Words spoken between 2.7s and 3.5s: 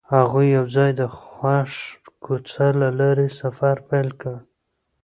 له لارې